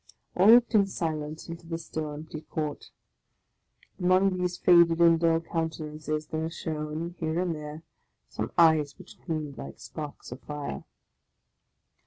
[0.35, 2.89] All looked in silence into the still empty court;
[3.99, 7.83] among these faded and dull countenances there shown, here and there,
[8.27, 10.85] some eyes which gleamed like sparks of fire.